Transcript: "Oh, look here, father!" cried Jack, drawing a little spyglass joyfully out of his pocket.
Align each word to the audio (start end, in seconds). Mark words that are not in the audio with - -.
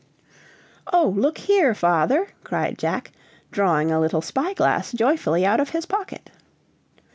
"Oh, 0.91 1.13
look 1.15 1.37
here, 1.37 1.75
father!" 1.75 2.27
cried 2.43 2.79
Jack, 2.79 3.11
drawing 3.51 3.91
a 3.91 3.99
little 3.99 4.23
spyglass 4.23 4.91
joyfully 4.93 5.45
out 5.45 5.59
of 5.59 5.69
his 5.69 5.85
pocket. 5.85 6.31